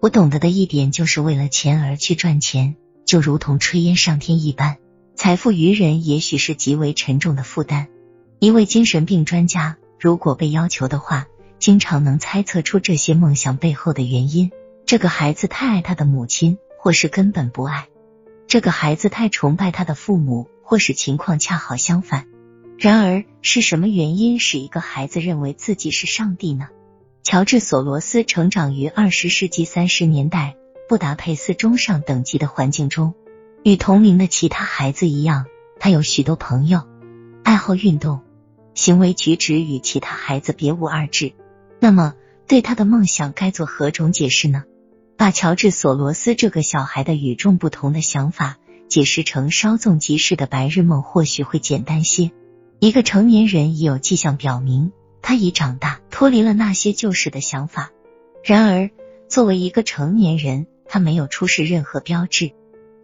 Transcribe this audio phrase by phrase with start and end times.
[0.00, 4.76] 我懂得的一点就是为了钱而去赚钱，就如同炊烟上天一般。
[5.16, 7.88] 财富于人也许是极为沉重的负担。
[8.38, 11.26] 一位精神病专家，如果被要求的话，
[11.58, 14.52] 经常能猜测出这些梦想背后的原因。
[14.86, 17.86] 这个孩子太爱他的母亲，或是根本不爱；
[18.46, 22.26] 这个孩子太崇拜他的父母，或是情况恰好相反。
[22.78, 26.68] 然而，是什么原因使一个孩子认为自己是上帝呢？
[27.30, 30.56] 乔治·索罗斯成长于二十世纪三十年代
[30.88, 33.12] 布达佩斯中上等级的环境中。
[33.62, 35.44] 与同龄的其他孩子一样，
[35.78, 36.84] 他有许多朋友，
[37.44, 38.22] 爱好运动，
[38.72, 41.34] 行为举止与其他孩子别无二致。
[41.80, 42.14] 那么，
[42.46, 44.64] 对他的梦想该做何种解释呢？
[45.18, 48.56] 把乔治·索罗斯这个小孩的与众不同的想法
[48.88, 52.30] 解释成稍纵即逝的白日梦，或许会简单些。
[52.78, 57.92] 一个成年人已有迹象表明，他已长大，脱离了那些旧时的想法。
[58.42, 58.90] 然而，
[59.28, 62.50] 作为一个成年人，他没有出示任何标志。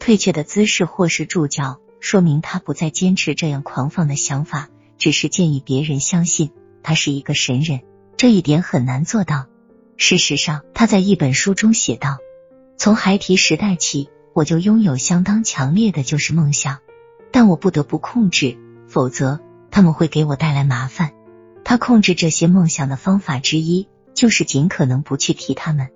[0.00, 6.50] 退却的姿势或是助脚，说明他不再坚持这样狂放的想法，只是建议别人相信
[6.82, 7.82] 他是一个神人。
[8.16, 9.46] 这一点很难做到。
[9.96, 12.18] 事实上，他在一本书中写道
[12.76, 16.80] ：“从孩提时代起，我就拥有相当强烈的就是梦想，
[17.30, 19.38] 但我不得不控制，否则
[19.70, 21.12] 他们会给我带来麻烦。”
[21.64, 25.88] 他控制这些梦想的方法之一，就是尽可能不去提他们。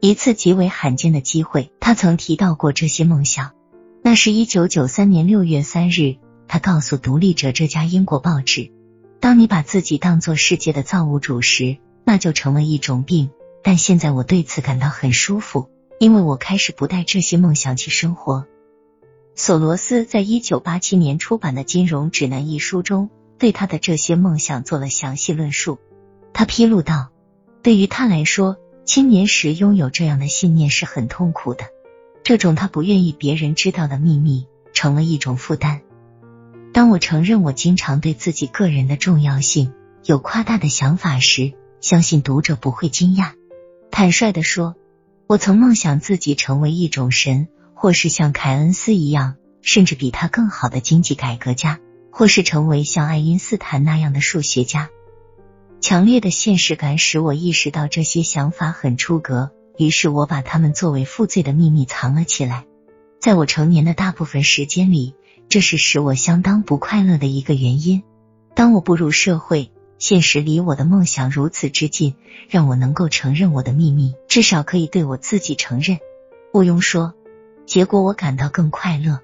[0.00, 3.52] 一次极为罕见的机会，他曾提到过这些梦想。
[4.02, 6.16] 那是一九九三年六月三日，
[6.46, 8.70] 他告诉《独立者》这家英国报纸
[9.18, 13.30] ：“当你把自己当做世界的造物主时，那就成了一种病。
[13.64, 18.46] 但现在我对此感到很舒服，因为我开始不带这些梦想去生活。”
[19.34, 25.78] 索罗斯在一九八七年出版的《金融指南》一书中，对他的这些梦想做了详细论述。
[26.32, 27.10] 他披露道
[27.62, 31.64] ：“对于他来说，青年时拥有这样的信念是很痛苦的。”
[32.22, 35.82] 这种他不愿意别人知道的秘密成了一种负担。
[36.72, 39.72] 当我承认我经常对自己个人的重要性
[40.04, 43.32] 有夸大的想法时，相信读者不会惊讶。
[43.90, 44.74] 坦率的说，
[45.26, 51.78] 我曾梦想自己成为一种神，或是像凯恩斯一样，甚至比他更好的经济改革家，
[52.18, 54.88] 或是成为像爱因斯坦那样的数学家。
[55.82, 59.50] 强烈的现实感使我意识到这些想法很出格。
[59.76, 62.64] 于是我把它们作为负罪的秘密藏了起来。
[63.20, 65.14] 在我成年的大部分时间里，
[65.50, 68.02] 这是使我相当不快乐的一个原因。
[68.54, 72.14] 当我步入社会，现实离我的梦想如此之近，
[72.48, 75.98] 让我能够承认我的秘密，至少可以对我自己承认。
[76.54, 77.12] 毋庸说，
[77.66, 79.20] 结果我感到更快乐。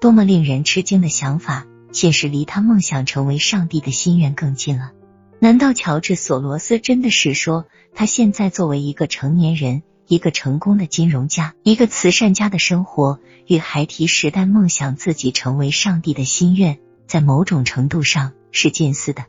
[0.00, 1.68] 多么令人吃惊的想法！
[1.92, 4.92] 现实离他梦想成为上帝的心愿更近了。
[5.38, 9.82] 难道乔治·索罗斯真的是说，他现在作为一个成年人？
[10.08, 19.24] 一个成功的金融家，一个慈善家的生活，与孩提时代梦想自己成为上帝的心愿，在某种程度上是近似的。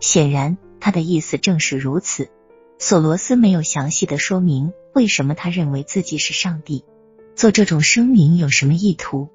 [0.00, 2.30] 显然，他的意思正是如此。
[2.78, 6.84] 索罗斯没有详细的说明为什么他认为自己是上帝，
[7.34, 9.28] 做这种声明有什么意图。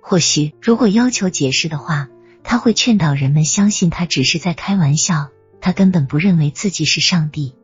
[0.00, 2.10] 或许，如果要求解释的话，
[2.44, 7.56] 他会劝导人们相信他只是在开玩笑，他根本不认为自己是上帝。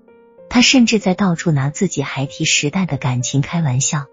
[0.48, 4.06] 他甚至在到处拿自己孩提时代的感情开玩笑。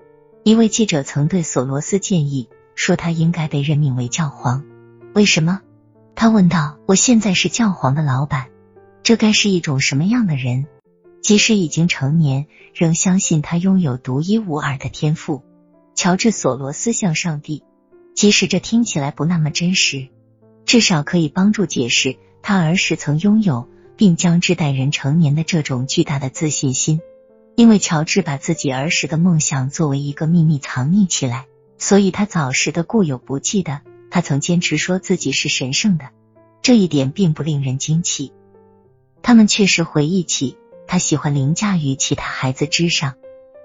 [0.44, 4.64] 一位记者曾对索罗斯建议说，他应该被任命为教皇。
[5.16, 5.62] 为什么？
[6.16, 6.78] 他问道。
[6.86, 8.50] 我现在是教皇的老板，
[9.04, 10.68] 这该是一种什么样的人？
[11.22, 15.44] 即使已经成年，仍相信他拥有独一无二的天赋。
[15.96, 17.64] 乔治·索罗斯像上帝，
[18.14, 20.08] 即使这听起来不那么真实，
[20.68, 23.68] 至少可以帮助解释他儿时曾拥有。
[24.00, 27.02] 并将之待人成年的这种巨大的自信心，
[27.56, 31.48] 因为乔治把自己儿时的梦想作为一个秘密藏匿起来，
[31.80, 36.12] 所以他早时的固有不记得他曾坚持说自己是神圣的，
[36.62, 38.34] 这一点并不令人惊奇。
[39.24, 43.16] 他们确实回忆起他喜欢凌驾于其他孩子之上。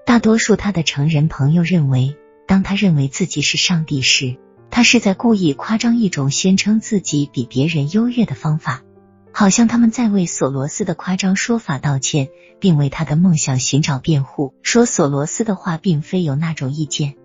[0.07, 2.17] 大多数他的成人朋友认为，
[2.47, 4.39] 当他认为自己是上帝时，
[4.75, 8.83] 他是在故意夸张一种宣称自己比别人优越的方法。
[9.31, 17.17] 好像他们在为索罗斯的夸张说法道歉，并为他的梦想寻找辩护，说索罗斯的话并非有那种意见。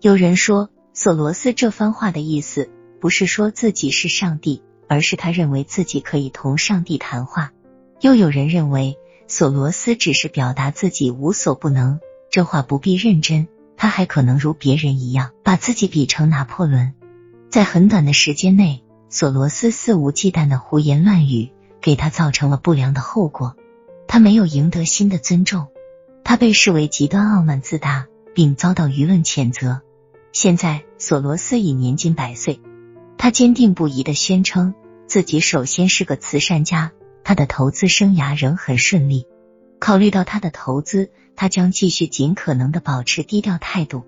[0.00, 2.70] 有人说，索罗斯这番话的意思
[3.00, 7.52] 不是说自己是上帝，而是他认为自己可以同上帝谈话。
[8.00, 8.96] 又有人认为，
[9.28, 12.00] 索罗斯只是表达自己无所不能，
[12.32, 13.46] 这话不必认真。
[13.86, 16.92] 他还可能如别人一样，把自己比成拿破仑。
[17.48, 21.52] 在很短的时间内，索罗斯肆无忌惮的胡言乱语。
[21.80, 23.54] 给他造成了不良的后果，
[24.08, 25.68] 他没有赢得新的尊重，
[26.24, 29.82] 他被视为极端傲慢自大，并遭到舆论谴责。
[30.32, 32.60] 现在，索罗斯已年近百岁，
[33.16, 34.74] 他坚定不移的宣称
[35.06, 36.90] 自己首先是个慈善家，
[37.22, 39.28] 他的投资生涯仍很顺利。
[39.78, 44.04] 考虑到他的投资，他将继续尽可能的保持低调态度。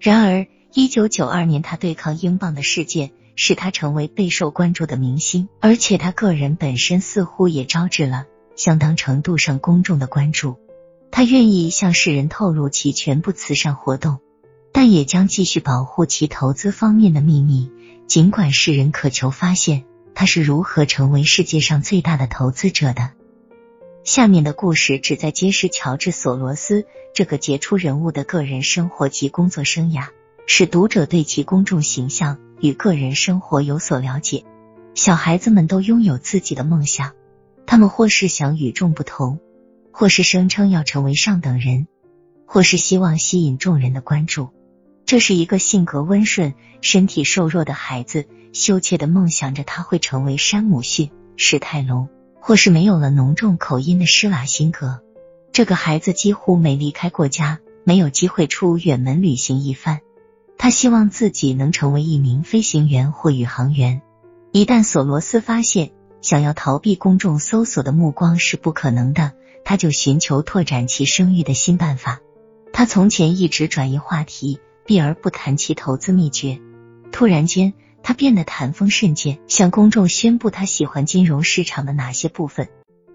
[0.00, 8.26] 然而，一九九二年他对抗英镑的事件使他成为备受关注的明星，而且他个人本身似乎也招致了
[8.56, 10.56] 相当程度上公众的关注。
[11.10, 14.18] 他愿意向世人透露其全部慈善活动。
[14.74, 17.70] 但也将继续保护其投资方面的秘密，
[18.06, 19.84] 尽管世人渴求发现
[20.14, 23.10] 他是如何成为世界上最大的投资者的。
[24.04, 30.08] 下面的故事旨在揭示乔治·索罗斯这个杰出人物的个人生活及工作生涯，
[30.44, 34.44] 使读者对其公众形象与个人生活有所了解。
[34.96, 37.12] 小孩子们都拥有自己的梦想，
[37.64, 39.38] 他们或是想与众不同，
[39.92, 41.86] 或是声称要成为上等人，
[42.44, 44.48] 或是希望吸引众人的关注。
[45.06, 52.08] 这是一个性格温顺、身体瘦弱的孩子，羞怯的梦想着他会成为山姆逊、史泰龙，
[52.42, 55.00] 或是没有了浓重口音的施瓦辛格。
[55.52, 60.00] 这个孩子几乎没离开过家，没有机会出远门旅行一番。
[60.58, 64.02] 他希望自己能成为一名飞行员或宇航员。
[64.50, 69.32] 一旦索罗斯发现想要逃避公众搜索的目光是不可能的，
[69.64, 72.20] 他就寻求拓展其声誉的新办法。
[72.72, 74.60] 他从前一直转移话题。
[74.84, 76.58] 避而不谈其投资秘诀。
[77.12, 77.72] 突然间，
[78.02, 82.68] 他变得谈风甚剑，向公众宣布他喜欢金融市场的哪些部分。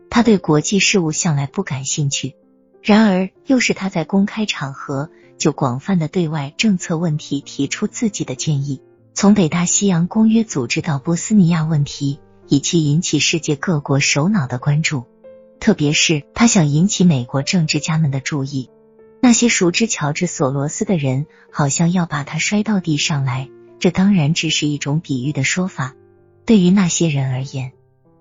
[0.09, 2.35] 他对国际事务向来不感兴趣，
[2.81, 8.81] 然而又是他在公开场合就广泛的对外政策问题提出自己的建议，
[9.13, 15.05] 从北大西洋公约组织到波斯尼亚问题，以其引起世界各国首脑的关注。
[15.59, 18.69] 特别是他想引起美国政治家们的注意。
[19.19, 23.49] 那些熟知乔治·索罗斯的人，好像要把他摔到地上来。
[23.79, 25.95] 这当然只是一种比喻的说法。
[26.45, 27.73] 对于那些人而言，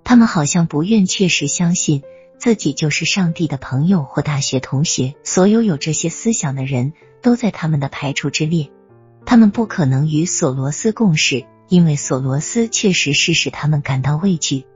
[0.05, 2.03] 他们好像不愿确实相信
[2.39, 5.15] 自己就是上帝的朋友或大学同学。
[5.25, 6.93] 所有有这些思想的人
[7.23, 8.71] 都在他们的排除之列。
[9.25, 14.67] 他们不可能与索罗斯共事，因为索罗斯确实是使他们感到畏惧。